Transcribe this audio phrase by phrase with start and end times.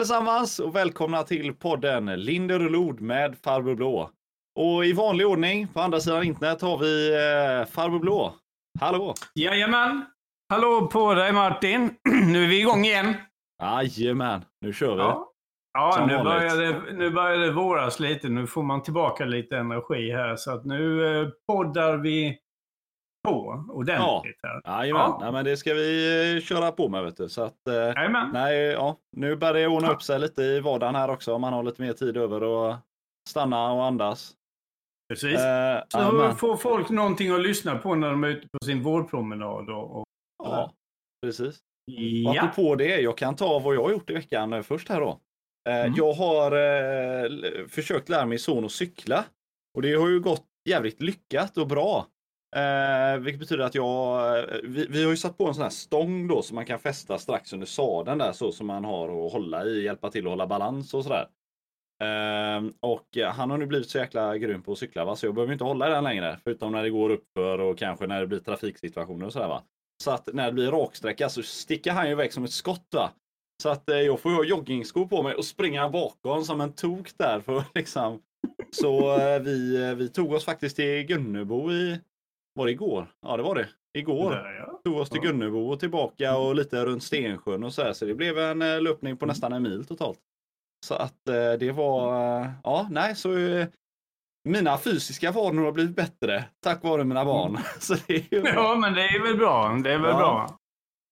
[0.00, 4.10] Allesammans och välkomna till podden Linder och Lod med Farbror Blå.
[4.60, 8.34] Och i vanlig ordning på andra sidan internet har vi eh, Farbror Blå.
[8.80, 9.14] Hallå!
[9.34, 10.04] Jajamän!
[10.48, 11.90] Hallå på dig Martin!
[12.32, 13.14] Nu är vi igång igen.
[13.62, 15.02] Jajamän, nu kör vi.
[15.02, 15.32] Ja,
[15.72, 18.28] ja nu, börjar det, nu börjar det våras lite.
[18.28, 20.36] Nu får man tillbaka lite energi här.
[20.36, 22.38] Så att nu eh, poddar vi
[23.28, 24.62] på ordentligt här.
[24.64, 25.18] Jajamän, Ja.
[25.22, 27.28] Nej, men det ska vi eh, köra på med vet du.
[27.28, 31.10] Så att, eh, nej, ja, nu börjar det ordna upp sig lite i vardagen här
[31.10, 32.80] också om man har lite mer tid över att
[33.28, 34.34] stanna och andas.
[35.08, 35.38] Precis.
[35.40, 36.36] Eh, Så jajamän.
[36.36, 39.70] får folk någonting att lyssna på när de är ute på sin vårpromenad.
[39.70, 40.04] Och, och,
[40.44, 40.72] ja,
[41.26, 41.58] precis.
[42.26, 42.42] Och ja.
[42.42, 45.08] apropå det, jag kan ta vad jag har gjort i veckan eh, först här då.
[45.68, 45.94] Eh, Mm.
[45.96, 47.30] Jag har eh,
[47.68, 49.24] försökt lära min son att cykla.
[49.76, 52.06] Och det har ju gått jävligt lyckat och bra.
[52.56, 55.70] Eh, vilket betyder att jag, eh, vi, vi har ju satt på en sån här
[55.70, 59.32] stång då som man kan fästa strax under sadeln där så som man har att
[59.32, 61.26] hålla i, hjälpa till att hålla balans och sådär.
[62.02, 65.16] Ehm, eh, och han har nu blivit så jäkla grym på att cykla va?
[65.16, 66.38] så jag behöver inte hålla i den längre.
[66.44, 69.62] Förutom när det går uppför och kanske när det blir trafiksituationer och sådär va.
[70.04, 73.10] Så att när det blir raksträcka så sticker han ju iväg som ett skott va.
[73.62, 76.72] Så att eh, jag får ju ha joggingskor på mig och springa bakom som en
[76.72, 78.22] tok där för liksom.
[78.70, 82.00] Så eh, vi, eh, vi tog oss faktiskt till Gunnebo i,
[82.60, 83.06] var det igår?
[83.26, 83.68] Ja det var det.
[83.98, 84.80] Igår Där, ja.
[84.84, 85.20] tog oss till.
[85.20, 87.92] Gunnebo och tillbaka och lite runt Stensjön och så här.
[87.92, 90.18] Så det blev en eh, löpning på nästan en mil totalt.
[90.86, 93.28] Så att eh, det var, eh, ja nej så
[94.48, 97.58] mina fysiska vanor har blivit bättre tack vare mina barn.
[97.78, 99.68] Så det är ja, men det är väl bra.
[99.84, 100.18] Det är väl Ja.
[100.18, 100.56] bra.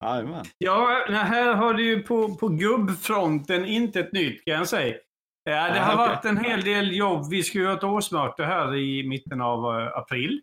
[0.05, 0.45] Jajamän.
[0.59, 4.97] Ja, här har det ju på, på gubbfronten inte ett nytt kan jag säga.
[5.45, 7.31] Det har varit en hel del jobb.
[7.31, 10.41] Vi ska ha ett årsmöte här i mitten av april.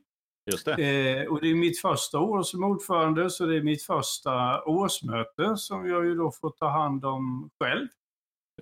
[0.51, 0.71] Just det.
[0.73, 5.57] Eh, och det är mitt första år som ordförande, så det är mitt första årsmöte
[5.57, 7.87] som jag ju då får ta hand om själv.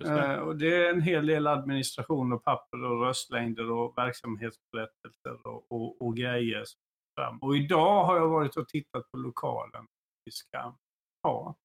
[0.00, 0.10] Det.
[0.10, 5.72] Eh, och det är en hel del administration och papper och röstlängder och verksamhetsberättelser och,
[5.72, 6.64] och, och grejer.
[7.40, 9.86] Och idag har jag varit och tittat på lokalen
[10.24, 10.74] vi ska
[11.22, 11.56] ha.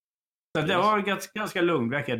[0.57, 0.77] Så det Yes.
[0.77, 2.19] var en ganska, ganska lugn vecka.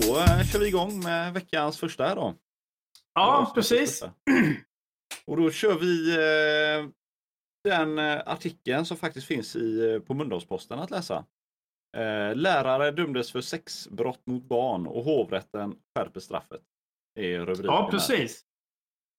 [0.00, 2.34] Då eh, kör vi igång med veckans första här då.
[3.14, 4.02] Ja, precis.
[5.26, 6.88] Och då kör vi eh,
[7.64, 11.24] den eh, artikeln som faktiskt finns i, på Mölndalsposten att läsa.
[11.96, 16.62] Eh, lärare dömdes för sexbrott mot barn och hovrätten skärper straffet.
[17.14, 17.90] Det är rubriken Ja, här.
[17.90, 18.42] precis.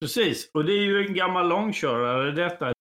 [0.01, 0.51] Precis.
[0.53, 2.73] Och det är ju en gammal långkörare detta.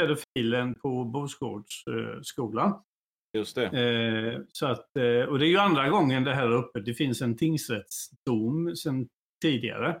[0.00, 2.82] Pedofilen på Bosgårdsskolan.
[3.34, 3.66] Just det.
[3.66, 6.80] Eh, så att, eh, och det är ju andra gången det här är uppe.
[6.80, 9.08] Det finns en tingsrättsdom sedan
[9.42, 10.00] tidigare.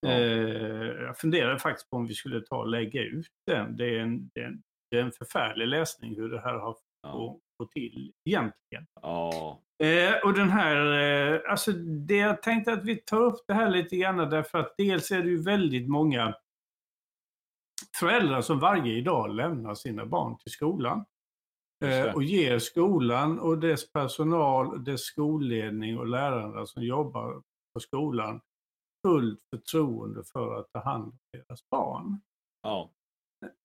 [0.00, 0.10] Ja.
[0.10, 3.76] Eh, jag funderar faktiskt på om vi skulle ta och lägga ut den.
[3.76, 6.76] Det är en, det är en, det är en förfärlig läsning hur det här har
[7.02, 7.12] Ja.
[7.12, 8.86] fått gå till egentligen.
[9.02, 9.60] Ja.
[9.84, 10.76] Eh, och den här,
[11.34, 11.72] eh, alltså
[12.06, 15.22] det jag tänkte att vi tar upp det här lite grann därför att dels är
[15.22, 16.34] det ju väldigt många
[18.00, 21.04] föräldrar som varje dag lämnar sina barn till skolan.
[21.84, 27.42] Eh, och ger skolan och dess personal, dess skolledning och lärarna som jobbar
[27.74, 28.40] på skolan
[29.06, 32.20] fullt förtroende för att ta hand om deras barn.
[32.62, 32.90] Ja.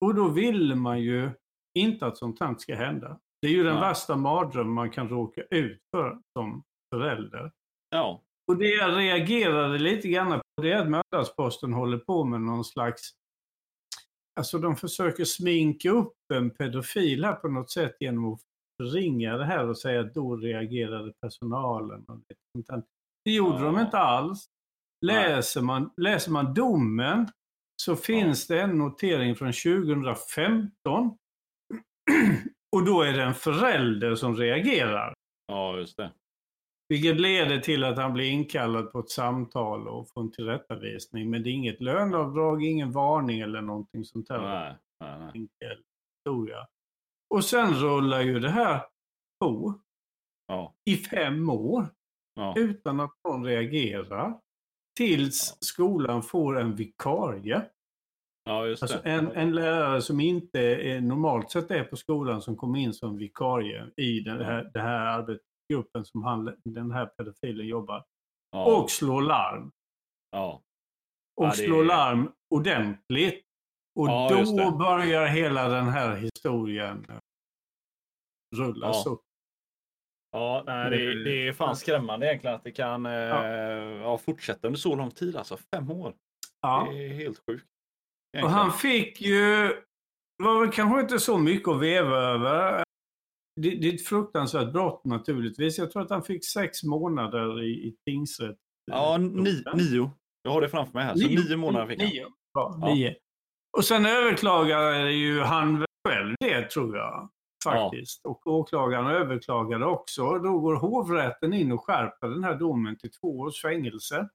[0.04, 1.30] Och då vill man ju
[1.78, 3.18] inte att sånt här ska hända.
[3.42, 3.82] Det är ju den Nej.
[3.82, 6.62] värsta mardröm man kan råka ut för som
[6.94, 7.52] förälder.
[7.90, 8.22] Ja.
[8.46, 12.64] Och det jag reagerade lite grann på det är att Mölndalsposten håller på med någon
[12.64, 13.10] slags...
[14.40, 18.40] Alltså de försöker sminka upp en pedofil här på något sätt genom att
[18.82, 22.04] förringa det här och säga att då reagerade personalen.
[23.24, 23.64] Det, gjorde Ja.
[23.64, 24.46] de inte alls.
[25.06, 27.28] Läser man, läser man domen
[27.82, 30.72] så finns det en notering från 2015.
[32.76, 35.14] Och då är det en förälder som reagerar.
[35.46, 36.12] Ja, just det.
[36.92, 41.30] Vilket leder till att han blir inkallad på ett samtal och får en tillrättavisning.
[41.30, 44.38] Men det är inget löneavdrag, ingen varning eller någonting sånt där.
[44.40, 45.30] Nej, nej,
[45.60, 45.78] nej.
[46.26, 46.66] Historia.
[47.34, 48.80] Och sen rullar ju det här
[49.40, 49.80] på
[50.48, 50.74] Ja.
[50.90, 51.86] i fem år
[52.34, 52.54] Ja.
[52.56, 54.38] utan att någon reagerar.
[54.96, 57.62] Tills skolan får en vikarie.
[58.44, 59.10] ja, Alltså det.
[59.10, 63.16] en, en lärare som inte är, normalt sett är på skolan som kommer in som
[63.16, 65.06] vikarie i den här, den här
[65.76, 68.04] arbetsgruppen som han, den här pedofilen jobbar.
[68.50, 68.64] Ja.
[68.82, 69.72] Och slår larm.
[70.30, 70.62] Ja.
[71.36, 73.44] Och Ja, det- slår larm ordentligt.
[74.00, 74.76] Och Ja, då det.
[74.78, 77.18] börjar hela den här historien eh,
[78.56, 79.10] rullas Ja.
[79.10, 79.20] upp.
[80.32, 84.94] Ja, nej, det, det är fan skrämmande egentligen att det kan eh, fortsätta under så
[84.96, 85.36] lång tid.
[85.36, 86.14] Alltså fem år.
[86.60, 86.88] Ja.
[86.90, 87.66] Det är helt sjukt.
[88.42, 89.66] Och han fick ju,
[90.42, 92.84] var väl kanske inte så mycket att veva över.
[93.60, 95.78] Det, det är ett fruktansvärt brott naturligtvis.
[95.78, 98.58] Jag tror att han fick sex månader i, i tingsrätt.
[98.84, 100.10] Ja, ni, nio.
[100.42, 101.14] Jag har det framför mig här.
[101.14, 102.10] Så nio, nio månader fick han.
[102.10, 102.26] Nio.
[102.52, 103.14] Ja, nio.
[103.76, 107.30] Och sen överklagade ju han själv det tror jag.
[107.64, 108.20] Faktiskt.
[108.24, 108.30] Ja.
[108.30, 110.38] Och åklagaren överklagade också.
[110.38, 114.28] Då går hovrätten in och skärper den här domen till två års fängelse.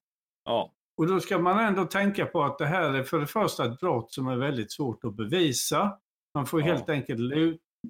[0.43, 0.73] Ja.
[0.97, 3.79] Och då ska man ändå tänka på att det här är för det första ett
[3.79, 5.97] brott som är väldigt svårt att bevisa.
[6.35, 6.65] Man får ja.
[6.65, 7.19] helt enkelt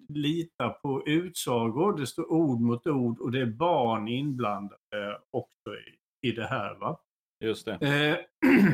[0.10, 1.98] lita på utsagor.
[1.98, 5.70] Det står ord mot ord och det är barn inblandade också
[6.22, 6.76] i, i det här.
[6.76, 7.00] Va?
[7.44, 7.72] Just det.
[7.72, 8.18] Eh,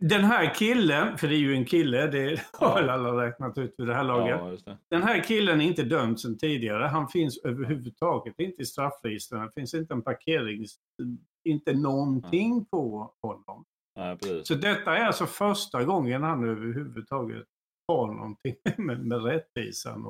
[0.00, 3.74] den här killen, för det är ju en kille, det har väl alla räknat ut
[3.78, 4.62] vid det här laget.
[4.66, 6.84] Ja, den här killen är inte dömd sedan tidigare.
[6.84, 9.40] Han finns överhuvudtaget inte i straffregistren.
[9.46, 10.76] Det finns inte en parkerings...
[11.44, 12.64] Inte någonting mm.
[12.64, 13.64] på honom.
[13.94, 17.46] Ja, så detta är alltså första gången han överhuvudtaget
[17.88, 20.06] har någonting med, med rättvisan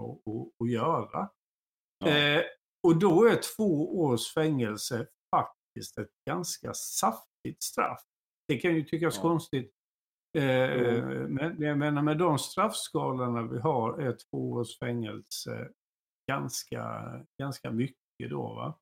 [0.61, 1.31] att göra.
[1.99, 2.09] Ja.
[2.09, 2.43] Eh,
[2.83, 8.01] och då är två års fängelse faktiskt ett ganska saftigt straff.
[8.49, 9.23] Det kan ju tyckas ja.
[9.23, 9.73] konstigt.
[10.39, 11.35] Eh, mm.
[11.35, 15.69] Men jag menar med de straffskalorna vi har är två års fängelse
[16.31, 17.03] ganska,
[17.43, 18.55] ganska mycket då.
[18.55, 18.79] Va?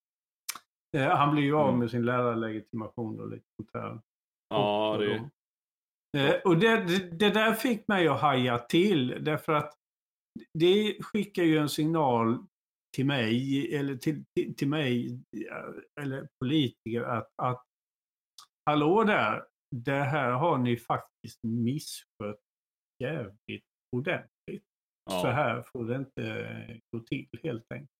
[0.96, 1.80] Eh, han blir ju av mm.
[1.80, 4.00] med sin lärarlegitimation och lite sånt här.
[4.48, 5.30] Ja, det...
[6.16, 9.74] Eh, och det, det, det, där fick mig att haja till därför att
[10.54, 12.46] det skickar ju en signal
[12.96, 15.20] till mig eller till, till, till mig
[16.00, 17.64] eller politiker att, att
[18.64, 19.44] hallå där,
[19.76, 22.40] det här har ni faktiskt misskött
[23.02, 23.64] jävligt
[23.96, 24.64] ordentligt.
[25.10, 25.20] Ja.
[25.22, 27.90] Så här får det inte gå till helt enkelt.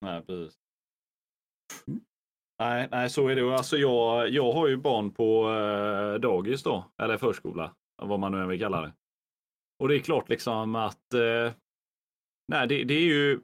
[0.00, 0.58] Nej, precis.
[1.86, 2.00] Mm.
[2.58, 3.54] Nej, nej, så är det.
[3.54, 8.42] Alltså jag, jag har ju barn på eh, dagis då, eller förskola, vad man nu
[8.42, 8.92] än vill kalla det.
[9.78, 11.52] Och det är klart liksom att eh,
[12.52, 13.40] nej, det, det, är ju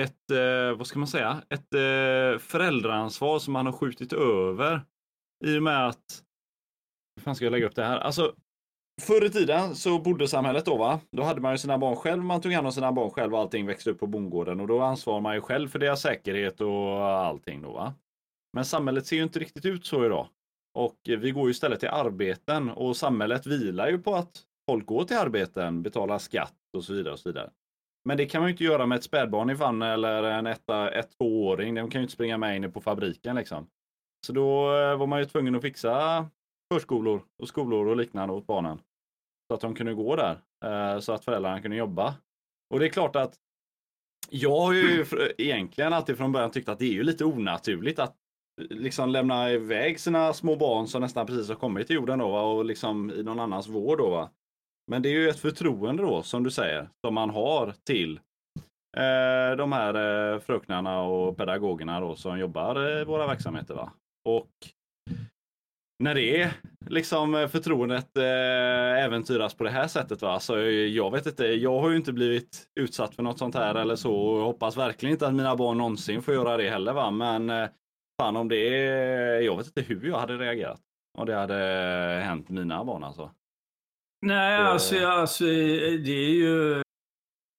[0.00, 4.80] ett, eh, vad ska man säga, ett eh, föräldraansvar som man har skjutit över
[5.44, 6.24] i och med att
[7.16, 7.98] hur fan ska jag lägga upp det här?
[7.98, 8.34] Alltså,
[9.02, 11.00] förr i tiden så bodde samhället då va?
[11.10, 13.40] Då hade man ju sina barn själv, man tog hand om sina barn själv och
[13.40, 17.06] allting växte upp på bondgården och då ansvarar man ju själv för deras säkerhet och
[17.08, 17.94] allting då va?
[18.52, 20.28] Men samhället ser ju inte riktigt ut så idag.
[20.74, 25.04] Och vi går ju istället till arbeten och samhället vilar ju på att folk går
[25.04, 27.12] till arbeten, betalar skatt och så vidare.
[27.12, 27.50] och så vidare.
[28.04, 30.90] Men det kan man ju inte göra med ett spädbarn i famnen eller en etta,
[30.90, 31.74] ett tvååring.
[31.74, 33.66] De kan ju inte springa med inne på fabriken liksom.
[34.26, 36.26] Så då eh, var man ju tvungen att fixa
[36.74, 38.80] förskolor och skolor och liknande åt barnen.
[39.48, 42.14] Så att de kunde gå där, eh, så att föräldrarna kunde jobba.
[42.70, 43.34] Och det är klart att
[44.30, 45.06] jag har ju
[45.38, 48.16] egentligen alltid från början tyckt att det är ju lite onaturligt att
[48.70, 52.64] liksom lämna iväg sina små barn som nästan precis har kommit till jorden då, och
[52.64, 53.98] liksom i någon annans vård.
[53.98, 54.30] Då, va?
[54.90, 58.20] Men det är ju ett förtroende då, som du säger, som man har till
[58.96, 59.94] eh, de här
[60.34, 63.74] eh, fröknarna och pedagogerna då, som jobbar i våra verksamheter.
[63.74, 63.92] Va?
[64.28, 64.50] Och
[66.02, 66.52] när det är
[66.86, 70.22] liksom förtroendet eh, äventyras på det här sättet.
[70.22, 70.40] Va?
[70.40, 73.96] Så jag vet inte, jag har ju inte blivit utsatt för något sånt här eller
[73.96, 76.92] så och hoppas verkligen inte att mina barn någonsin får göra det heller.
[76.92, 77.10] Va?
[77.10, 77.68] Men eh,
[78.20, 80.80] fan om det är, jag vet inte hur jag hade reagerat
[81.18, 81.54] om det hade
[82.24, 83.34] hänt mina barn alltså.
[84.26, 86.82] Nej, alltså, alltså det är ju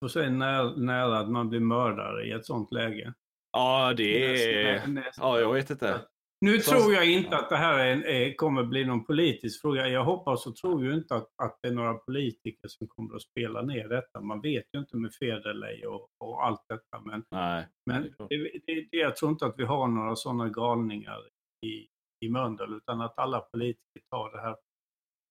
[0.05, 3.13] så säga, nära, nära att man blir mördare i ett sånt läge.
[3.51, 5.11] Ja, det är...
[5.17, 6.01] Ja, jag vet inte.
[6.45, 6.71] Nu så...
[6.71, 9.87] tror jag inte att det här är, är, kommer bli någon politisk fråga.
[9.87, 13.21] Jag hoppas och tror ju inte att, att det är några politiker som kommer att
[13.21, 14.21] spela ner detta.
[14.21, 17.01] Man vet ju inte med Federley och, och allt detta.
[17.05, 21.19] Men, Nej, men det, det, det, jag tror inte att vi har några sådana galningar
[21.65, 21.87] i,
[22.25, 24.55] i Mölndal utan att alla politiker tar det här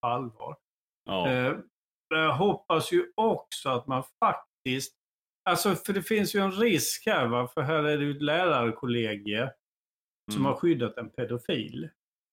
[0.00, 0.56] på allvar.
[1.04, 1.28] Ja.
[1.28, 1.56] Eh,
[2.08, 4.96] jag hoppas ju också att man faktiskt
[5.50, 7.48] Alltså, för det finns ju en risk här, va?
[7.54, 9.50] för här är det ju ett lärarkollegie
[10.32, 10.60] som har mm.
[10.60, 11.88] skyddat en pedofil.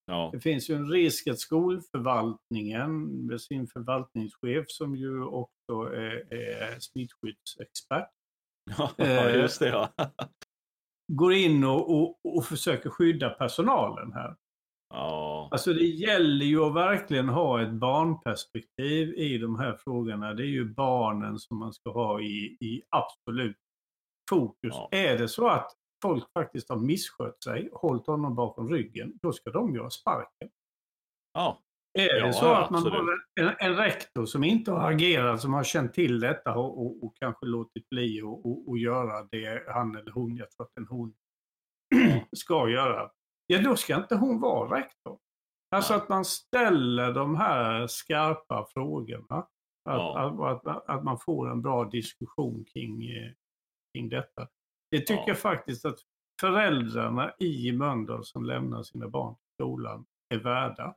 [0.05, 0.29] Ja.
[0.33, 6.79] Det finns ju en risk att skolförvaltningen med sin förvaltningschef som ju också är, är
[6.79, 8.09] smittskyddsexpert.
[8.77, 9.67] Ja, eh, just det.
[9.69, 9.93] Ja.
[11.11, 14.35] går in och, och, och försöker skydda personalen här.
[14.89, 15.49] Ja.
[15.51, 20.33] Alltså det gäller ju att verkligen ha ett barnperspektiv i de här frågorna.
[20.33, 23.57] Det är ju barnen som man ska ha i, i absolut
[24.29, 24.73] fokus.
[24.73, 24.89] Ja.
[24.91, 29.51] Är det så att folk faktiskt har misskött sig, hållit honom bakom ryggen, då ska
[29.51, 30.49] de ha sparken.
[31.33, 31.61] Ja.
[31.99, 35.53] Är det ja, så att man har en, en, rektor som inte har agerat, som
[35.53, 38.21] har känt till detta och, och, och kanske låtit bli
[38.67, 41.13] att göra det han eller hon, jag tror att en hon,
[42.35, 43.11] ska göra.
[43.47, 45.19] Ja, då ska inte hon vara rektor.
[45.75, 46.01] Alltså Nej.
[46.01, 49.37] att man ställer de här skarpa frågorna.
[49.37, 49.47] Att,
[49.83, 50.49] Ja.
[50.49, 53.31] att, att, att man får en bra diskussion kring, eh,
[53.93, 54.47] kring detta.
[54.91, 55.23] Det tycker Ja.
[55.27, 55.99] jag faktiskt att
[56.41, 60.95] föräldrarna i Mölndal som lämnar sina barn till skolan är värda.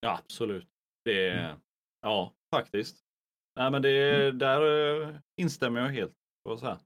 [0.00, 0.68] Ja, absolut.
[1.04, 1.60] Det är, Mm.
[2.02, 3.04] Ja, faktiskt.
[3.56, 4.62] Nej, men det, där
[5.02, 6.14] eh, instämmer jag helt.
[6.42, 6.78] får jag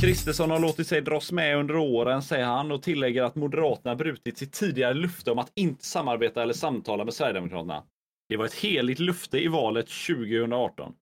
[0.00, 4.38] Kristersson har låtit sig dras med under åren, säger han och tillägger att Moderaterna brutit
[4.38, 7.82] sitt tidigare löfte om att inte samarbeta eller samtala med Sverigedemokraterna.
[8.28, 10.94] Det var ett heligt löfte i valet 2018.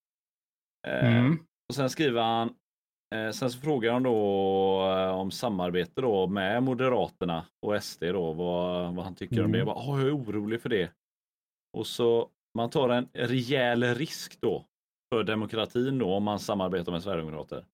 [0.86, 1.38] Eh, Mm.
[1.68, 2.54] och sen skriver han,
[3.14, 4.16] eh, sen så frågar han då
[4.98, 9.58] eh, om samarbete då med Moderaterna och SD då, vad, vad han tycker om det.
[9.58, 9.74] Jag, Mm.
[9.74, 10.90] bara, "Åh, jag är orolig för det.
[11.76, 14.64] Och så man tar en rejäl risk då
[15.14, 17.64] för demokratin då om man samarbetar med Sverigedemokrater.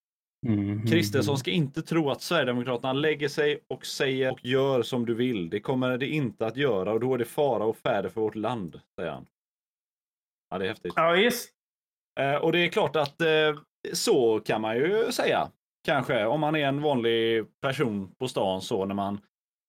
[0.46, 0.86] Mm.
[0.86, 5.50] Kristersson ska inte tro att Sverigedemokraterna lägger sig och säger och gör som du vill.
[5.50, 8.34] Det kommer det inte att göra och då är det fara och färde för vårt
[8.34, 9.26] land, säger han.
[10.50, 10.92] Ja, det är häftigt.
[10.96, 11.50] Ja, visst.
[12.20, 13.58] Eh, och det är klart att eh,
[13.92, 15.50] så kan man ju säga.
[15.84, 19.20] Kanske om man är en vanlig person på stan så när man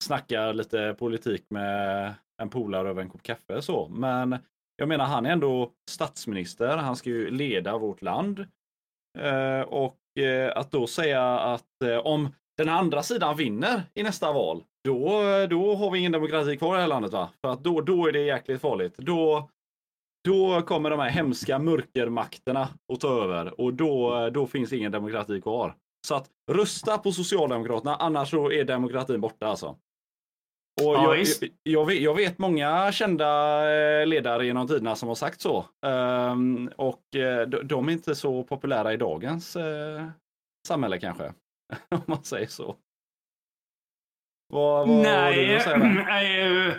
[0.04, 3.90] snackar lite politik med en polare över en kopp kaffe så.
[3.90, 4.38] Men
[4.76, 6.78] jag menar, han är ändå statsminister.
[6.78, 8.46] Han ska ju leda vårt land.
[9.20, 14.32] Eh, och Eh, att då säga att eh, om den andra sidan vinner i nästa
[14.32, 17.12] val, då, eh, då har vi ingen demokrati kvar i det här landet.
[17.12, 17.30] va?
[17.42, 18.98] För att då, då är det jäkligt farligt.
[18.98, 19.50] Då,
[20.24, 25.42] då kommer de här hemska mörkermakterna att ta över och då, då finns ingen demokrati
[25.42, 25.76] kvar.
[26.08, 29.76] Så att rösta på Socialdemokraterna, annars så är demokratin borta alltså.
[30.88, 33.28] Och Ja, jag, jag, jag, vet, jag vet många kända
[33.72, 35.66] eh, ledare genom tiderna som har sagt så.
[35.86, 40.08] Ehm, och eh, de, de är inte så populära i dagens eh,
[40.68, 41.34] samhälle kanske.
[41.90, 42.76] Om man säger så.
[44.54, 45.78] Vad, vad du Nej, att säga
[46.70, 46.76] eh,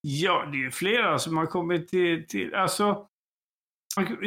[0.00, 3.08] ja, det är flera som har kommit till, till alltså,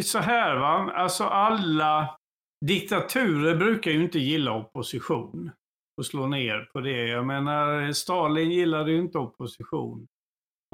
[0.04, 2.18] så här va, alltså alla
[2.66, 5.52] diktaturer brukar ju inte gilla opposition
[6.00, 7.08] och slå ner på det.
[7.08, 10.08] Jag menar, Stalin gillade ju inte opposition.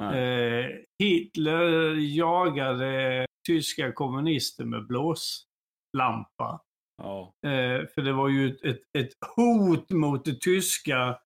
[0.02, 0.66] Eh,
[0.98, 6.60] Hitler jagade tyska kommunister med blåslampa.
[7.02, 11.18] Ja, Eh, för det var ju ett, ett, hot mot det tyska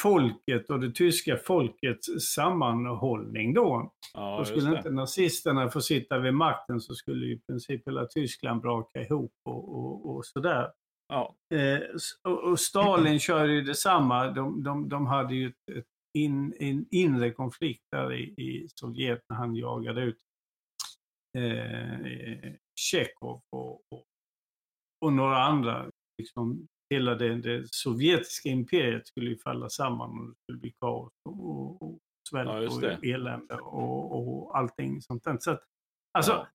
[0.00, 3.92] folket och det tyska folkets sammanhållning då.
[4.14, 8.06] ja Då skulle inte nazisterna få sitta vid makten så skulle ju i princip hela
[8.06, 10.68] Tyskland braka ihop och, och, och sådär.
[11.08, 11.80] Ja, Eh,
[12.22, 14.26] och, och Stalin körde ju detsamma.
[14.26, 15.86] De, de, de hade ju ett, ett
[16.18, 20.18] in, en inre konflikt där i, i Sovjet när han jagade ut
[21.38, 24.04] eh, Tjechov och, och,
[25.04, 25.90] och några andra.
[26.18, 31.12] Liksom, hela det, det sovjetiska imperiet skulle ju falla samman och det skulle bli kaos
[31.28, 31.98] och, och,
[32.30, 35.38] svält Ja, och elände och, och allting sånt där.
[35.40, 35.64] Så att,
[36.18, 36.48] alltså, Ja.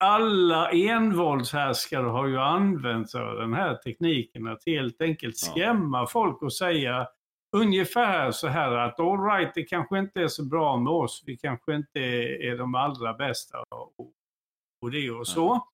[0.00, 5.50] Alla envåldshärskare har ju använt sig av den här tekniken att helt enkelt Ja.
[5.52, 7.08] skrämma folk och säga
[7.56, 11.22] ungefär så här att all right, det kanske inte är så bra med oss.
[11.26, 14.12] Vi kanske inte är de allra bästa och,
[14.82, 15.66] och det och så.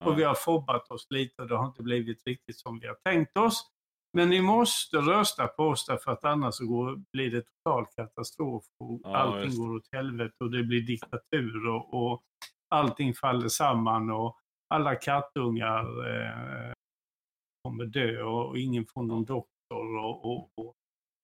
[0.00, 0.06] Ja.
[0.10, 2.96] Och vi har fobbat oss lite och det har inte blivit riktigt som vi har
[3.04, 3.70] tänkt oss.
[4.12, 8.64] Men ni måste rösta på oss därför att annars så går, blir det total katastrof
[8.80, 12.22] och Ja, allting går åt helvete och det blir diktatur och, och
[12.74, 14.38] allting faller samman och
[14.74, 16.72] alla kattungar eh,
[17.64, 20.74] kommer dö och ingen får någon doktor och, och, och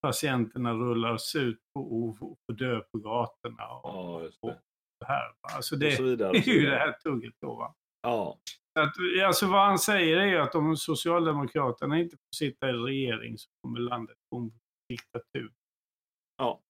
[0.06, 3.68] patienterna rullas ut och, och, och får dö på gatorna.
[3.68, 4.60] Och, Ja, och det.
[5.00, 5.32] det här.
[5.56, 6.32] Alltså det, så vidare.
[6.32, 7.54] det är ju det här tugget då.
[7.56, 7.74] Va?
[8.02, 8.38] Ja,
[8.80, 8.92] Att,
[9.26, 13.48] alltså vad han säger är ju att om Socialdemokraterna inte får sitta i regering så
[13.62, 14.52] kommer landet gå mot
[14.88, 15.52] diktatur.
[16.36, 16.60] ja.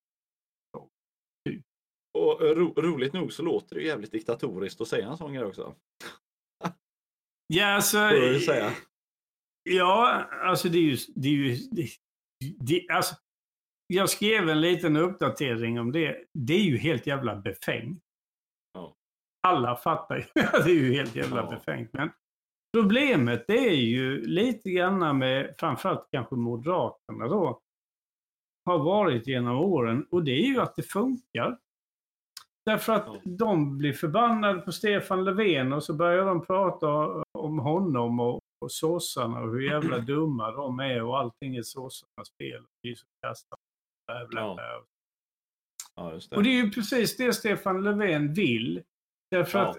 [2.19, 5.45] Och eh, ro, roligt nog så låter det jävligt diktatoriskt att säga en sån grej
[5.45, 5.75] också.
[7.47, 7.99] Ja, alltså,
[8.47, 8.73] säga.
[9.63, 10.97] Ja, alltså det är ju...
[11.15, 11.89] Det är ju det,
[12.61, 13.15] det, alltså,
[13.87, 16.25] jag skrev en liten uppdatering om det.
[16.35, 18.03] Det är ju helt jävla befängt.
[18.75, 18.97] Ja.
[19.49, 20.25] Alla fattar ju
[20.65, 21.51] det är ju helt jävla Ja.
[21.51, 21.93] befängt.
[21.93, 22.11] Men
[22.77, 27.61] problemet det är ju lite grann med framförallt kanske Moderaterna då.
[28.65, 31.59] Har varit genom åren och det är ju att det funkar.
[32.71, 36.89] Därför att de blir förbannade på Stefan Löfven och så börjar de prata
[37.39, 42.31] om honom och, och sossarna och hur jävla dumma de är och allting är sossarnas
[42.39, 42.65] fel.
[42.83, 43.59] Är så kastat.
[44.07, 44.85] Bla, bla, Ja.
[45.97, 46.37] Ja, det.
[46.37, 48.83] Och det är ju precis det Stefan Löfven vill.
[49.31, 49.71] Därför Ja.
[49.71, 49.77] att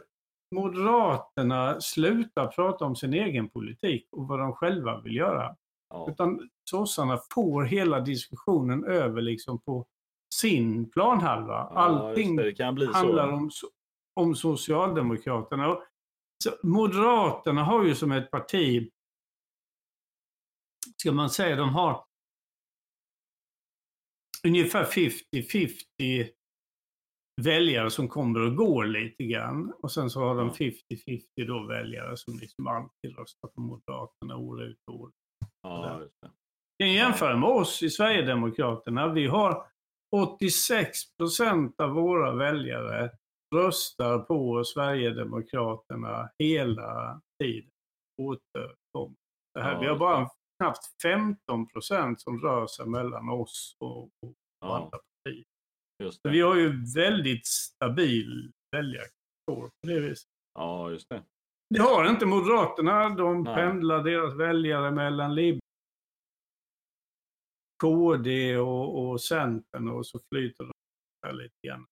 [0.55, 5.55] Moderaterna slutar prata om sin egen politik och vad de själva vill göra.
[5.89, 6.07] Ja.
[6.11, 9.85] Utan sossarna får hela diskussionen över liksom på
[10.35, 11.53] sin planhalva.
[11.53, 12.43] Ja, Allting det,
[12.93, 13.33] handlar så.
[13.33, 13.49] om,
[14.27, 15.67] om Socialdemokraterna.
[15.71, 15.83] Och
[16.63, 18.89] Moderaterna har ju som ett parti,
[20.97, 22.05] ska man säga, de har
[24.47, 26.29] ungefär 50-50
[27.41, 29.73] väljare som kommer och går lite grann.
[29.81, 30.53] Och sen så har de Ja.
[30.53, 35.47] 50-50 då väljare som liksom alltid röstar på Moderaterna år ut och år in.
[35.61, 36.07] Ja,
[36.79, 39.13] kan jämföra med oss i Sverigedemokraterna.
[39.13, 39.67] Vi har
[40.15, 43.11] 86 procent av våra väljare
[43.55, 47.69] röstar på Sverigedemokraterna hela tiden.
[49.53, 54.03] Det här, Ja, vi har bara knappt 15 procent som rör sig mellan oss och,
[54.03, 54.89] och Ja, andra
[55.23, 55.43] partier.
[56.11, 60.29] Så vi har ju väldigt stabil väljarkår på det viset.
[60.59, 61.23] Ja, just det.
[61.69, 63.09] Det har inte Moderaterna.
[63.09, 63.55] De Nej.
[63.55, 65.59] pendlar deras väljare mellan Lib
[67.81, 70.71] KD och, och Centern och så flyter de
[71.27, 71.85] där lite grann.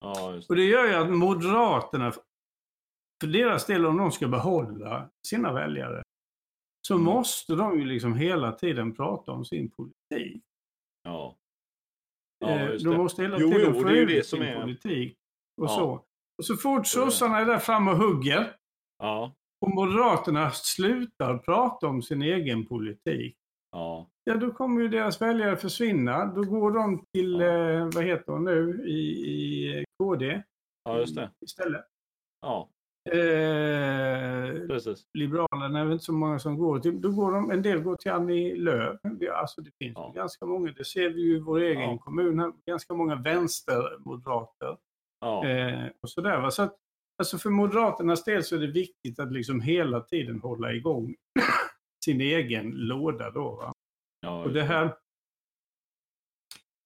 [0.00, 0.62] Ja, just Och det.
[0.62, 2.12] det gör ju att Moderaterna,
[3.20, 6.02] för deras del om de ska behålla sina väljare,
[6.86, 7.04] så Mm.
[7.04, 10.42] måste de ju liksom hela tiden prata om sin politik.
[11.02, 11.36] Ja.
[12.38, 12.96] Ja, Eh, just de det.
[12.96, 15.16] måste hela Jo, tiden jo, få det är ju ut det som sin är- politik.
[15.60, 15.68] Och Ja.
[15.68, 16.04] så.
[16.38, 16.88] Och så fort det.
[16.88, 18.56] sossarna är där framme och hugger,
[18.98, 19.34] Ja.
[19.60, 23.36] och Moderaterna slutar prata om sin egen politik,
[23.72, 24.10] Ja.
[24.24, 26.24] ja då kommer ju deras väljare försvinna.
[26.26, 27.46] Då går de till, Ja.
[27.70, 30.42] eh, vad heter hon nu, i, i KD
[30.84, 31.30] Ja, just det.
[31.44, 31.84] istället.
[32.40, 32.68] Ja,
[33.10, 35.02] Eh, precis.
[35.18, 37.96] Liberalerna är väl inte så många som går till, då går de, en del går
[37.96, 39.00] till Annie Lööf.
[39.18, 40.12] Vi- Alltså det finns Ja.
[40.16, 41.98] ganska många, det ser vi ju i vår egen Ja.
[41.98, 44.76] kommun, här, ganska många vänstermoderater.
[45.20, 45.46] Ja.
[45.48, 46.50] Eh, och sådär, va?
[46.50, 46.76] Så att,
[47.18, 51.14] alltså för Moderaternas del så är det viktigt att liksom hela tiden hålla igång
[52.04, 53.56] sin egen låda då.
[53.56, 53.72] Va?
[54.20, 54.96] ja Och det här...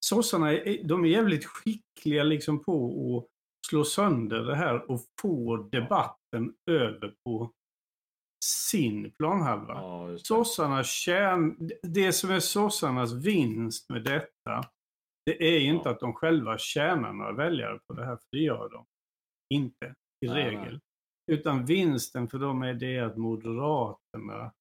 [0.04, 0.46] Sossarna
[0.84, 2.86] de är jävligt skickliga liksom på
[3.18, 3.30] att
[3.68, 7.52] slå sönder det här och få debatten över på
[8.44, 9.74] sin planhalva.
[9.74, 10.18] Ja, det.
[10.18, 11.70] Sossarna tjän...
[11.82, 14.62] Det som är sossarnas vinst med detta,
[15.26, 15.90] det är ju inte Ja.
[15.90, 18.86] att de själva tjänar några väljare på det här, för det gör de
[19.54, 20.80] inte i Nej, regel.
[21.32, 24.52] Utan vinsten för dem är det att Moderaterna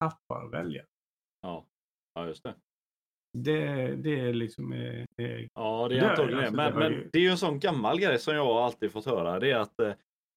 [0.00, 0.86] tappar väljare.
[1.42, 1.66] Ja.
[2.14, 2.54] ja, just det.
[3.38, 4.72] Det, det är liksom...
[4.72, 6.56] eh, eh, Ja, det är antagligen alltså.
[6.56, 9.06] Men, det men ju- det är ju en sån gammal grej som jag alltid fått
[9.06, 9.40] höra.
[9.40, 9.92] Det är att eh,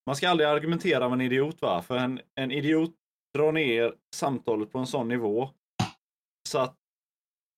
[0.05, 1.61] man ska aldrig argumentera med en idiot.
[1.61, 1.81] Va?
[1.81, 2.95] För en, en idiot
[3.37, 5.49] drar ner samtalet på en sån nivå.
[6.49, 6.75] Så att,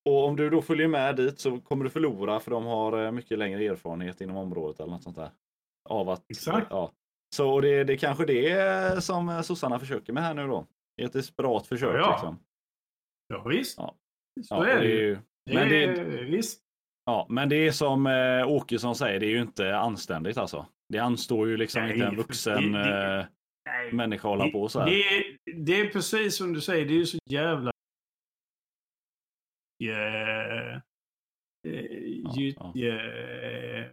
[0.10, 3.12] och om du då följer med dit så kommer du förlora för de har eh,
[3.12, 5.32] mycket längre erfarenhet inom området eller något sånt där.
[5.90, 6.68] Av att, Exakt.
[6.70, 6.92] Ja.
[7.36, 10.68] Så det, det är kanske det som eh, sossarna försöker med här nu då.
[11.02, 11.96] Ett desperat försök.
[11.96, 12.40] Ja, Liksom.
[13.28, 13.78] ja visst.
[13.78, 13.96] Ja.
[14.42, 15.16] Så Ja, är det det ju.
[15.46, 16.62] Det Men det är, är, visst.
[17.06, 20.66] Ja, men det är som eh, Åkesson säger, det är ju inte anständigt alltså.
[20.94, 23.26] Det anstår ju liksom Nej, inte en vuxen det- det- eh,
[23.70, 24.86] Nej, människa att hålla på så här.
[24.90, 27.72] Det, är- det är precis som du säger, det är ju så jävla...
[29.84, 30.82] Yeah.
[32.56, 32.74] ja.
[32.76, 33.92] Yeah.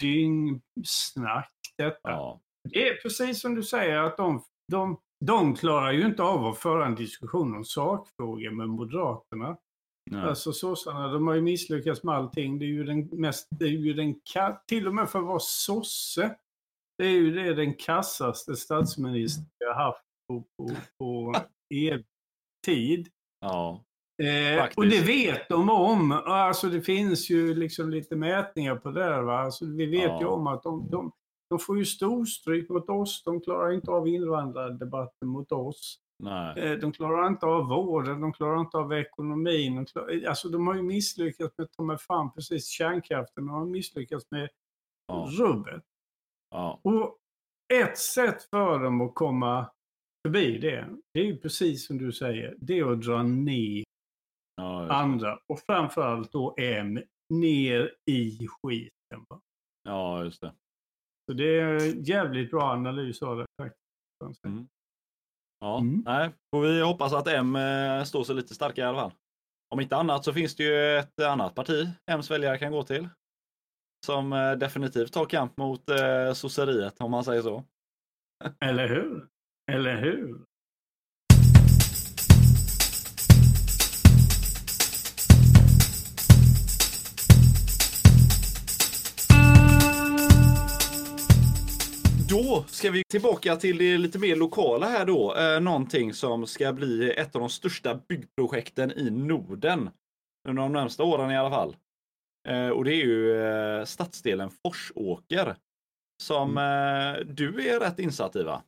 [0.00, 1.98] Dyngsnack detta.
[2.10, 2.40] Ja,
[2.70, 6.58] Det är precis som du säger att de, de, de klarar ju inte av att
[6.58, 9.56] föra en diskussion om sakfrågor med Moderaterna.
[10.10, 10.20] nej.
[10.22, 12.58] Alltså sossarna, de har ju misslyckats med allting.
[12.58, 14.14] Det är ju den mest, det är ju den,
[14.66, 16.36] till och med för att vara sosse,
[16.98, 21.34] det är ju det den kassaste statsminister vi har haft på, på, på
[21.74, 22.06] evig
[22.66, 23.08] tid.
[23.40, 23.84] ja,
[24.22, 26.12] Eh, och det vet de om.
[26.12, 29.22] Alltså det finns ju liksom lite mätningar på det.
[29.22, 29.38] Va?
[29.38, 30.20] Alltså, vi vet Ja.
[30.20, 31.12] ju om att de, de,
[31.52, 33.22] de får ju storstryk mot oss.
[33.24, 35.98] De klarar inte av invandrardebatten mot oss.
[36.18, 36.58] nej.
[36.58, 39.76] Eh, De klarar inte av vården, de klarar inte av ekonomin.
[39.76, 43.46] De, klarar, alltså de har ju misslyckats med ta med fram precis kärnkraften.
[43.46, 44.48] De har misslyckats med
[45.06, 45.82] Ja, rubbet.
[46.50, 47.18] ja, Och
[47.74, 49.70] ett sätt för dem att komma
[50.26, 53.84] förbi det, det är ju precis som du säger, det är att dra ner
[54.56, 59.24] ja, andra och framförallt då M ner i skiten.
[59.28, 59.40] va.
[59.82, 60.54] ja, just det.
[61.32, 64.44] Så det är jävligt bra analys av det faktiskt.
[64.46, 64.68] Mm.
[65.60, 66.02] Ja, Mm.
[66.06, 69.12] nej, får vi hoppas att M eh, står sig lite starkare i alla fall.
[69.74, 73.08] Om inte annat så finns det ju ett annat parti M's väljare kan gå till.
[74.06, 77.64] Som eh, definitivt tar kamp mot eh, sosseriet om man säger så.
[78.64, 79.28] Eller hur?
[79.72, 80.44] Eller hur?
[92.32, 95.36] Då ska vi tillbaka till det lite mer lokala här då.
[95.36, 99.90] Eh, någonting som ska bli ett av de största byggprojekten i Norden.
[100.48, 101.76] Under de närmsta åren i alla fall.
[102.48, 105.56] Eh, och det är ju eh, stadsdelen Forsåker.
[106.22, 107.14] Som Mm.
[107.14, 108.62] eh, du är rätt insatt i va?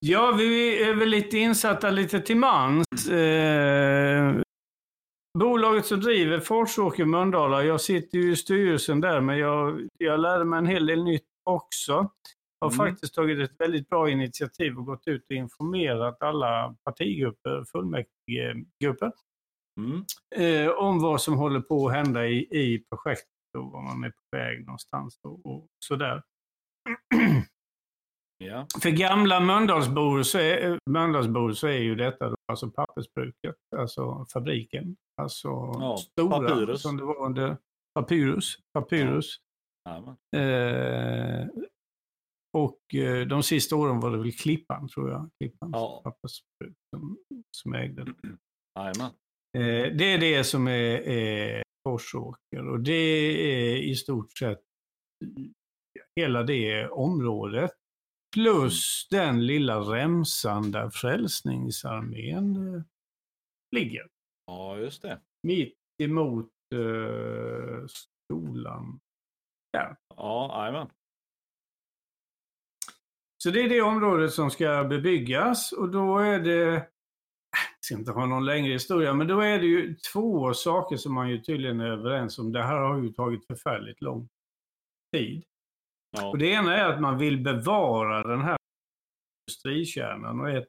[0.00, 3.08] Ja, vi är väl lite insatta lite till mans.
[3.10, 4.34] Eh,
[5.38, 10.44] bolaget som driver Forsåker Mölndala, jag sitter ju i styrelsen där, men jag, jag lärde
[10.44, 12.10] mig en hel del nytt också.
[12.60, 12.76] Har Mm.
[12.78, 19.12] faktiskt tagit ett väldigt bra initiativ och gått ut och informerat alla partigrupper, fullmäktigegrupper,
[19.80, 20.04] Mm.
[20.36, 24.10] eh, om vad som håller på att hända i, i projektet och var man är
[24.10, 26.22] på väg någonstans och, och sådär.
[28.44, 28.66] Ja.
[28.82, 34.96] För gamla Mölndalsbor så, är, Mölndalsbor så är ju detta då, alltså pappersbruket, alltså fabriken.
[35.22, 36.82] Alltså Ja, stora, Papyrus.
[36.82, 37.56] som det var under
[37.94, 38.54] Papyrus.
[38.72, 39.36] Papyrus.
[39.88, 40.16] Jajamän.
[40.36, 41.46] Eh,
[42.52, 45.30] och eh, de sista åren var det väl Klippan, tror jag.
[45.42, 46.00] Klippans Ja.
[46.04, 47.18] pappersbruk som,
[47.56, 48.14] som ägde det.
[48.78, 49.12] Jajamän.
[49.58, 54.60] Eh, det är det som är, är Forsåker och det är i stort sett
[56.20, 57.70] hela det området.
[58.34, 62.82] Plus den lilla remsan där Frälsningsarmén eh,
[63.76, 64.08] ligger.
[64.46, 65.20] Ja, just det.
[65.46, 69.00] Mitt emot eh, skolan.
[69.72, 69.96] Ja,
[70.62, 70.90] jajamän.
[73.42, 76.86] Så det är det området som ska bebyggas och då är det, jag
[77.80, 81.30] ska inte ha någon längre historia, men då är det ju två saker som man
[81.30, 82.52] ju tydligen är överens om.
[82.52, 84.28] Det här har ju tagit förfärligt lång
[85.16, 85.44] tid.
[86.10, 86.30] Ja.
[86.30, 88.56] Och det ena är att man vill bevara den här
[89.48, 90.68] industrikärnan och ett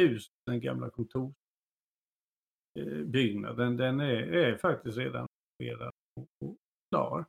[0.00, 5.26] hus, den gamla kontorsbyggnaden, den är, är faktiskt redan
[6.40, 6.56] och
[6.90, 7.24] klar.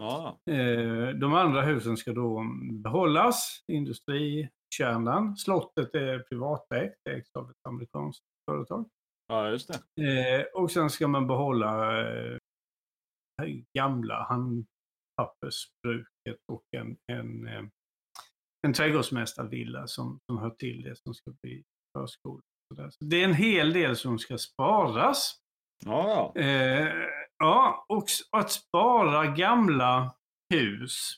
[0.00, 0.40] Ja.
[0.50, 5.36] Eh, De andra husen ska då behållas, industrikärnan.
[5.36, 8.88] Slottet är privatägt, ägt av ett amerikanskt företag.
[9.28, 10.02] ja, just det.
[10.40, 12.38] Eh, Och sen ska man behålla eh,
[13.78, 14.22] gamla
[15.18, 17.48] handpappersbruket och en, en,
[18.66, 21.62] en trädgårdsmästarvilla som, som hör till det som ska bli
[21.98, 22.42] förskola.
[22.90, 25.36] Så det är en hel del som ska sparas.
[25.84, 26.32] Ja.
[26.36, 26.88] Eh,
[27.40, 28.04] ja, och
[28.36, 30.14] att spara gamla
[30.54, 31.12] hus,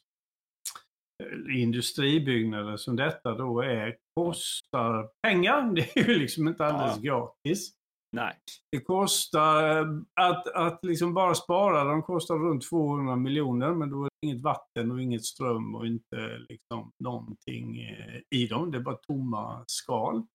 [1.23, 5.63] eh, industribyggnader som detta då är, kostar pengar.
[5.75, 7.73] Det är ju liksom inte alldeles gratis.
[8.17, 8.35] Nej.
[8.73, 9.87] Det kostar, eh,
[10.21, 14.43] att, att liksom bara spara dem kostar runt 200 miljoner, men då är det inget
[14.43, 18.71] vatten och inget ström och inte liksom någonting eh, i dem.
[18.71, 20.27] Det är bara tomma skal.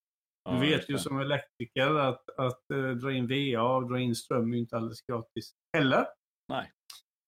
[0.48, 4.14] Ja, Du vet ju som elektriker att, att uh, dra in VA och dra in
[4.14, 6.06] ström är ju inte alldeles gratis heller.
[6.48, 6.72] Nej.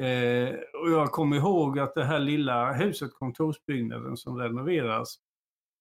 [0.02, 5.16] Eh, och jag kommer ihåg att det här lilla huset, kontorsbyggnaden som renoveras,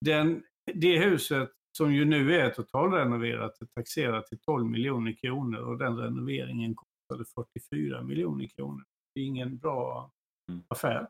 [0.05, 5.77] den, det huset som ju nu är totalrenoverat är taxerat till 12 miljoner kronor och
[5.77, 7.25] den renoveringen kostade
[7.59, 8.83] 44 miljoner kronor.
[9.15, 10.11] Det är ingen bra
[10.51, 10.63] Mm.
[10.67, 11.07] affär.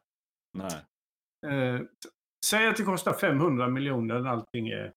[0.58, 0.86] Nej.
[1.48, 1.82] Eh,
[2.46, 4.94] säg att det kostar 500 miljoner när allting är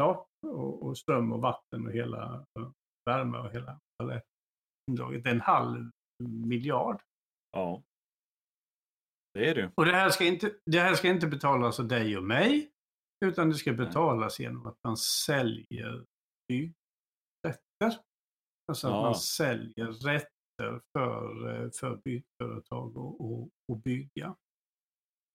[0.00, 2.70] klart och, och ström och vatten och hela eh,
[3.10, 3.80] värme och hela
[4.90, 5.24] indraget.
[5.24, 5.90] Det är en halv
[6.24, 7.02] miljard.
[7.52, 7.82] Ja.
[9.34, 9.70] Det är du.
[9.74, 12.70] Och det här, ska inte, det här ska inte betalas av dig och mig,
[13.24, 16.04] utan det ska betalas genom att man säljer
[16.48, 18.00] byggrätter.
[18.68, 19.02] Alltså att Ja.
[19.02, 24.36] man säljer rätter för, eh, för byggföretag och, och, och bygga.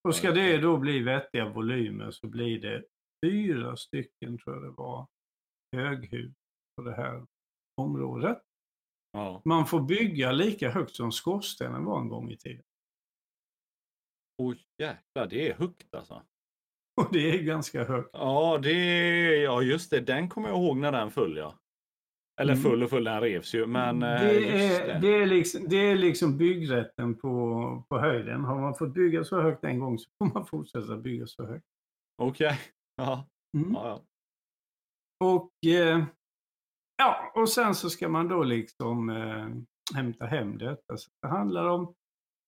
[0.08, 0.58] Och ska det det.
[0.58, 2.86] då bli vettiga volymer så blir det
[3.26, 5.08] fyra stycken, tror jag det var,
[5.76, 6.34] höghus
[6.76, 7.26] på det här
[7.82, 8.42] området.
[9.12, 9.42] Ja.
[9.46, 12.64] Man får bygga lika högt som skorstenen var en gång i tiden.
[14.44, 16.24] Oj jäklar, det är högt alltså.
[17.02, 18.10] Och det är ganska högt.
[18.14, 21.60] Ja, det är, ja just det, den kommer jag ihåg när den föll ja.
[22.42, 22.64] Eller Mm.
[22.64, 23.66] full och full, den revs ju.
[23.66, 25.00] Men eh, det, är, det.
[25.00, 28.44] det, är liksom, det är liksom byggrätten på, på höjden.
[28.44, 31.66] Har man fått bygga så högt en gång så får man fortsätta bygga så högt.
[32.22, 32.60] Okej.
[32.98, 33.28] Ja.
[33.58, 33.74] Mm.
[33.74, 34.04] Ja, ja.
[35.26, 36.06] Och, eh,
[36.98, 39.50] ja, och sen så ska man då liksom eh,
[39.96, 40.98] hämta hem detta.
[40.98, 41.94] Så det handlar om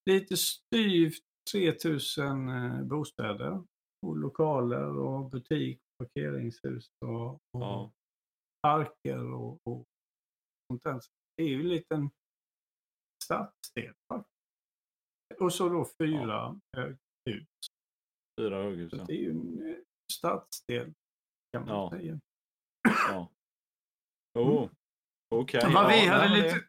[0.10, 3.64] lite styvt 3000 eh, bostäder.
[4.06, 7.92] Och lokaler och butik, parkeringshus och, och Ja.
[8.62, 9.86] parker och, och
[10.72, 11.00] sånt där.
[11.00, 12.10] Så Det är ju en liten
[13.24, 13.94] stadsdel.
[15.40, 17.48] Och så då fyra höghus.
[18.42, 18.94] Fyra höghus.
[18.94, 19.04] Ja.
[19.08, 19.76] det är ju en eh,
[20.12, 20.94] stadsdel
[21.54, 21.90] kan man Ja.
[21.90, 22.20] säga.
[23.10, 23.30] ja.
[24.40, 24.70] Oh.
[25.36, 25.62] Okej.
[25.74, 26.64] Vad vi ja, hade lite,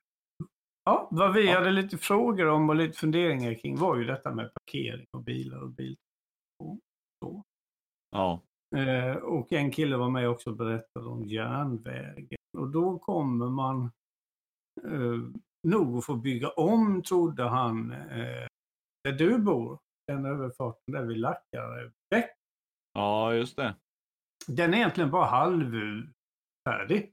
[0.85, 1.59] ja, vad vi Ja.
[1.59, 5.62] hade lite frågor om och lite funderingar kring var ju detta med parkering och bilar
[5.62, 5.96] och bil.
[7.20, 7.42] Ja.
[8.11, 8.42] Ja.
[8.76, 12.38] Eh, och en kille var med också och berättade om järnvägen.
[12.59, 13.85] Och då kommer man
[14.85, 15.18] eh,
[15.68, 18.46] nog att få bygga om, trodde han, eh,
[19.05, 19.79] där du bor.
[20.07, 22.37] Den överfarten där vid Lackarebäck.
[22.92, 23.76] Ja, just det.
[24.46, 27.12] Den är egentligen bara halvfärdig.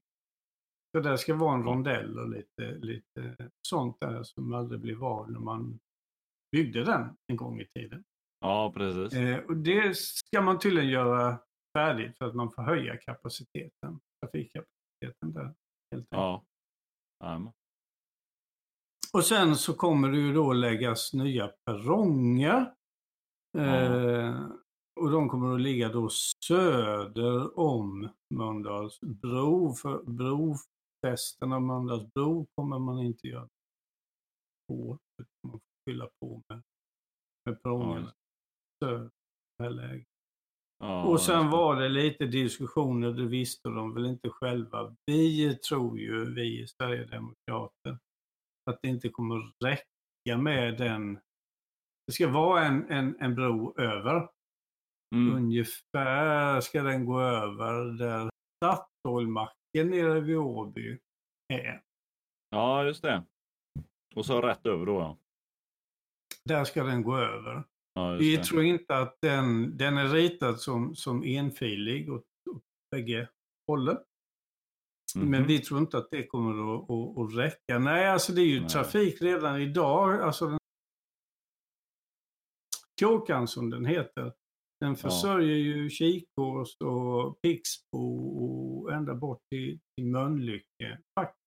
[0.92, 3.36] Så där ska vara en rondell och lite, lite
[3.68, 5.80] sånt där som aldrig blev av när man
[6.52, 8.04] byggde den en gång i tiden.
[8.40, 9.20] Ja, precis.
[9.20, 11.40] Eh, och det ska man tydligen göra
[11.78, 15.44] färdigt för att man får höja kapaciteten, trafikkapaciteten där.
[15.44, 15.56] Helt
[15.92, 16.08] enkelt.
[16.12, 16.46] Ja.
[17.24, 17.54] Jajamän.
[19.14, 22.74] Och sen så kommer det ju då läggas nya perronger.
[23.58, 24.48] Eh,
[24.98, 26.10] och de kommer att ligga då
[26.46, 29.74] söder om Mölndals bro.
[29.74, 33.50] För brofästen av Mölndals bro kommer man inte göra
[34.68, 34.98] på.
[35.44, 36.64] Man får fylla på med,
[37.46, 38.12] med
[38.84, 39.10] söder
[39.64, 40.08] här läget.
[40.80, 44.96] Ja, Och sen var det lite diskussioner, det visste de väl inte själva.
[45.06, 47.98] Vi tror ju, vi Sverigedemokrater,
[48.70, 51.20] att det inte kommer att räcka med den.
[52.08, 54.30] Det ska vara en, en, en bro över.
[55.16, 55.36] Mm.
[55.36, 61.00] Ungefär ska den gå över där Statoilmacken nere vid Åby
[61.54, 61.82] är.
[62.50, 63.24] Ja, just det.
[64.16, 65.18] Och så rätt över då, ja.
[66.46, 67.64] Där ska den gå över.
[67.94, 73.30] ja Vi tror inte att den, den är ritad som, som enfilig åt, åt bägge
[73.68, 73.98] hållen.
[75.16, 75.32] Mhm.
[75.32, 77.80] Men vi tror inte att det kommer att, att, att räcka.
[77.80, 78.70] Nej, alltså det är ju Nej.
[78.70, 80.22] trafik redan idag.
[80.22, 80.58] Alltså den
[83.00, 84.34] Kåkan som den heter,
[84.80, 91.00] den försörjer ju Kikås och Pixbo och ända bort till, till Mölnlycke.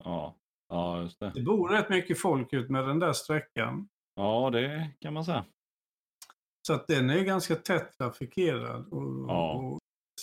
[0.04, 0.36] Ja.
[0.68, 1.32] ja, just det.
[1.34, 3.88] Det bor rätt mycket folk ut med den där sträckan.
[4.14, 5.44] Ja, det kan man säga.
[6.66, 8.86] Så att den är ganska tätt trafikerad.
[8.92, 9.54] Och, Ja.
[9.54, 9.78] och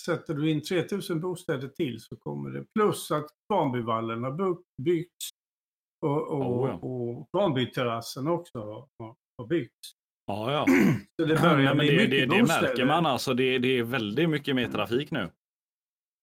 [0.05, 2.65] sätter du in 3000 bostäder till så kommer det.
[2.73, 5.29] Plus att Kvarnbyvallen har byggts.
[6.05, 6.73] Och, och, Oh, ja.
[6.75, 8.87] och Kvarnbyterrassen också har,
[9.37, 9.91] har byggts.
[10.27, 10.65] Ja, ja.
[11.21, 13.33] Så det börjar men bli det, mycket det, det märker man alltså.
[13.33, 15.29] Det, det är väldigt mycket mer trafik nu.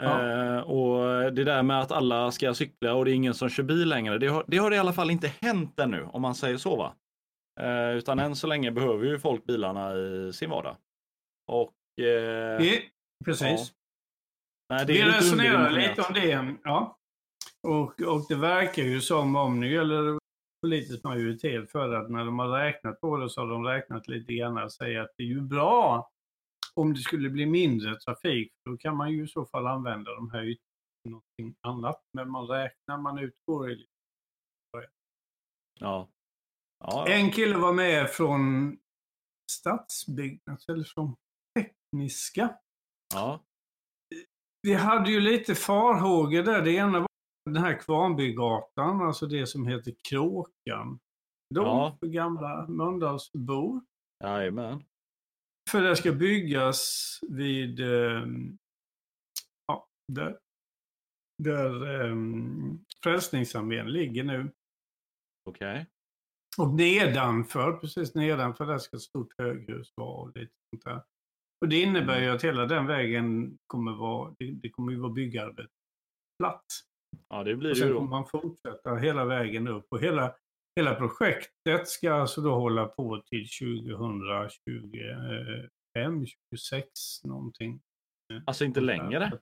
[0.03, 0.31] Ja.
[0.31, 3.63] Eh, och det där med att alla ska cykla och det är ingen som kör
[3.63, 4.19] bil längre.
[4.19, 6.77] Det har, det har i alla fall inte hänt ännu om man säger så.
[6.77, 6.95] va?
[7.61, 10.77] Eh, utan än så länge behöver ju folk bilarna i sin vardag.
[11.53, 12.81] Och eh, Ja,
[13.25, 13.73] precis.
[14.71, 16.55] nej, det Vi resonerar lite om det.
[16.65, 16.99] Ja.
[17.63, 20.19] Och, och det verkar ju som om, nu gäller det
[20.65, 24.33] politisk majoritet för att när de har räknat på det så har de räknat lite
[24.33, 26.11] grann och säger att det är ju bra
[26.75, 28.53] om det skulle bli mindre trafik.
[28.65, 30.61] Då kan man ju i så fall använda de här ytorna
[31.03, 32.03] till någonting annat.
[32.13, 33.87] Men man räknar, man utgår i
[35.81, 36.09] Ja.
[36.79, 37.09] Ja.
[37.09, 38.77] En kille var med från
[39.53, 41.17] Stadsbyggnads eller från
[41.59, 42.59] Tekniska.
[43.15, 43.45] ja.
[44.63, 46.63] Vi hade ju lite farhågor där.
[46.63, 47.09] Det ena var
[47.45, 50.99] den här Kvarnbygatan, alltså det som heter Kråkan.
[51.55, 51.99] De Ja.
[52.03, 53.81] gamla Mölndalsbor.
[54.25, 54.85] Jajamän.
[55.71, 58.27] För det ska byggas vid, eh,
[59.67, 60.39] ja, där,
[61.43, 62.17] där eh,
[63.05, 64.53] Frälsningsarmén ligger nu.
[65.51, 65.87] Okej.
[66.59, 71.03] Och nedanför, precis nedanför där ska ett stort höghus vara och lite sånt där.
[71.61, 75.13] Och det innebär ju att hela den vägen kommer vara, det, det kommer ju vara
[75.13, 76.85] byggarbetsplats.
[77.29, 78.07] Ja, det blir Och det sen kommer då.
[78.11, 79.87] man fortsätta hela vägen upp.
[79.91, 80.35] Och hela,
[80.81, 86.89] hela projektet ska alltså då hålla på till 2025, 26
[87.25, 87.81] någonting.
[88.47, 89.33] Alltså inte längre.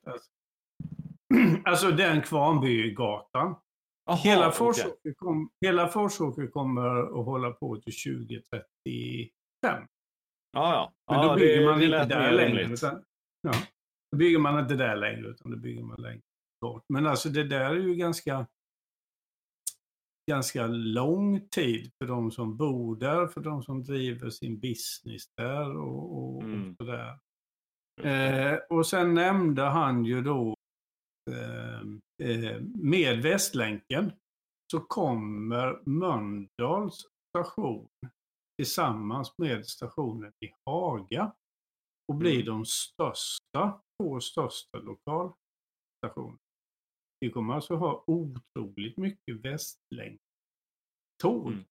[1.65, 3.57] Alltså den Kvarnbygatan.
[4.05, 4.51] Jaha, Hela.
[4.51, 8.63] Forsåker, kom, hela Forsåker kommer att hålla på till 2035.
[9.63, 9.79] Ja,
[10.53, 10.93] ja.
[11.11, 12.63] Men ja, då bygger det, man det inte där längre.
[12.73, 13.05] Utan,
[13.43, 13.53] ja,
[14.13, 16.23] då bygger man inte där längre utan då bygger man längre
[16.63, 16.85] bort.
[16.89, 18.47] Men alltså det där är ju ganska
[20.31, 25.77] ganska lång tid för de som bor där, för de som driver sin business där
[25.77, 26.71] och, och, Mm.
[26.71, 27.19] och sådär.
[28.03, 30.57] Eh, och sen nämnde han ju då
[31.31, 31.81] eh,
[32.29, 34.13] eh, med Västlänken
[34.73, 37.89] så kommer Mölndals station
[38.59, 41.35] tillsammans med stationen i Haga
[42.09, 42.47] och blir Mm.
[42.47, 46.39] de största, två största lokalstationerna.
[47.23, 51.65] Vi kommer alltså ha otroligt mycket Västlänk-tåg Mm.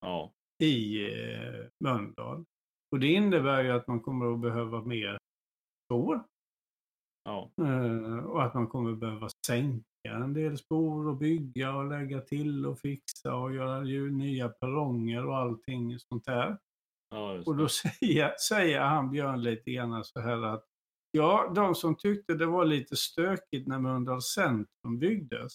[0.00, 2.44] Ja, i eh, Mölndal.
[2.92, 5.18] Och det innebär ju att man kommer att behöva mer
[5.86, 6.24] spår.
[7.24, 12.20] ja, Eh, och att man kommer behöva sänka en del spår och bygga och lägga
[12.20, 16.58] till och fixa och göra ju nya perronger och allting sånt där.
[17.10, 20.64] ja, Och då säger, säger han Björn lite grann så här att
[21.10, 25.52] Ja, de som tyckte det var lite stökigt när Mölndal centrum byggdes.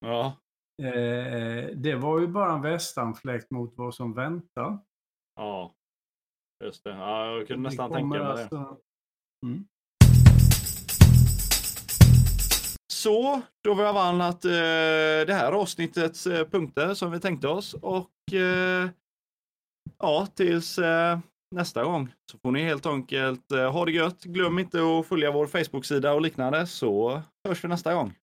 [0.00, 0.36] Ja.
[0.82, 4.78] Eh, det var ju bara en västanfläkt mot vad som väntar.
[5.36, 5.74] Ja.
[6.64, 6.90] Just det.
[6.90, 8.26] Ja, jag kunde Det nästan tänka mig det.
[8.42, 8.80] alltså-
[9.46, 9.66] Mm.
[12.92, 14.50] Så, då var jag avhandlat eh,
[15.26, 18.88] det här avsnittets eh, punkter som vi tänkte oss och eh,
[19.98, 21.18] ja, tills eh,
[21.54, 24.24] nästa gång så får ni helt enkelt eh, ha det gött.
[24.24, 28.14] Glöm inte att följa vår Facebook-sida och liknande så hörs vi nästa gång.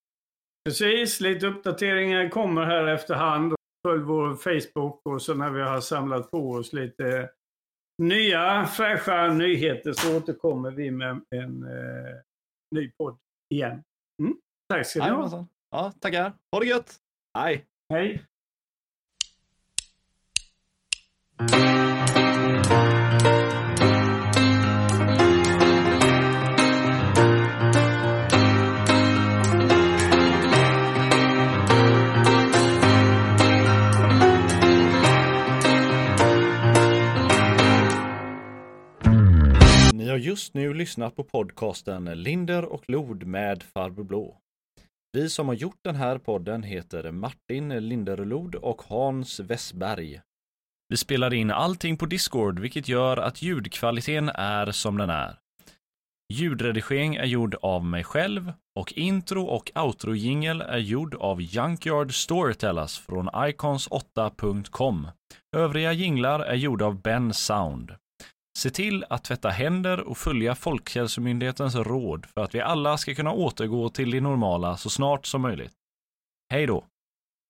[0.65, 3.53] Precis, lite uppdateringar kommer här efterhand.
[3.87, 7.29] Följ vår Facebook och så när vi har samlat på oss lite
[8.01, 12.15] nya fräscha nyheter så återkommer vi med en eh,
[12.75, 13.17] ny podd
[13.53, 13.83] igen.
[14.21, 14.35] Mm.
[14.69, 15.47] Tack ska ni ha.
[15.71, 16.33] Ja, tackar.
[16.51, 16.95] Ha det gött.
[17.37, 17.65] Hej!
[17.89, 18.25] Hej!
[40.11, 44.37] Har just nu lyssnat på podcasten Linder och Lod med Farbror Blå.
[45.11, 50.21] Vi som har gjort den här podden heter Martin Linderlod och Hans Wessberg.
[50.89, 55.37] Vi spelar in allting på Discord, vilket gör att ljudkvaliteten är som den är.
[56.33, 62.13] Ljudredigering är gjord av mig själv och intro och outro jingle är gjord av Junkyard
[62.23, 65.07] Storytellers från icons8.com.
[65.55, 68.00] Övriga jinglar är gjorda av Ben Sound.
[68.57, 73.31] Se till att tvätta händer och följa Folkhälsomyndighetens råd för att vi alla ska kunna
[73.31, 75.73] återgå till det normala så snart som möjligt.
[76.51, 76.90] Hej då!